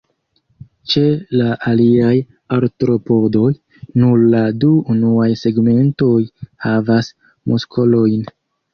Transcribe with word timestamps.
Ĉe 0.93 1.03
la 1.41 1.49
aliaj 1.71 2.13
Artropodoj, 2.57 3.51
nur 4.03 4.25
la 4.35 4.43
du 4.65 4.73
unuaj 4.97 5.31
segmentoj 5.45 6.19
havas 6.69 7.17
muskolojn. 7.55 8.31